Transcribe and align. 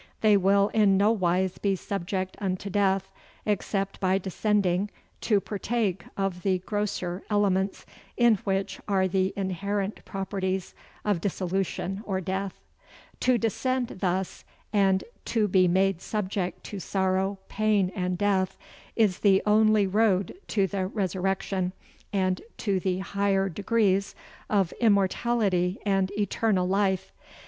They 0.21 0.35
will 0.35 0.69
in 0.69 0.97
no 0.97 1.11
wise 1.11 1.59
be 1.59 1.75
subject 1.75 2.35
unto 2.39 2.71
death, 2.71 3.11
except 3.45 3.99
by 3.99 4.17
descending 4.17 4.89
to 5.29 5.39
partake 5.39 6.05
of 6.17 6.41
the 6.41 6.57
grosser 6.57 7.21
elements, 7.29 7.85
in 8.17 8.37
which 8.37 8.79
are 8.87 9.07
the 9.07 9.31
inherent 9.35 10.03
properties 10.03 10.73
of 11.05 11.21
dissolution 11.21 12.01
or 12.07 12.19
death. 12.19 12.59
To 13.19 13.37
descend 13.37 13.97
thus, 13.99 14.43
and 14.73 15.03
to 15.25 15.47
be 15.47 15.67
made 15.67 16.01
subject 16.01 16.63
to 16.63 16.79
sorrow, 16.79 17.37
pain 17.47 17.91
and 17.93 18.17
death, 18.17 18.57
is 18.95 19.19
the 19.19 19.43
only 19.45 19.85
road 19.85 20.33
to 20.47 20.65
the 20.65 20.87
resurrection, 20.87 21.73
and 22.11 22.41
to 22.57 22.79
the 22.79 22.97
higher 22.97 23.49
degrees 23.49 24.15
of 24.49 24.71
immortality 24.81 25.77
and 25.85 26.09
eternal 26.17 26.67
life. 26.67 27.11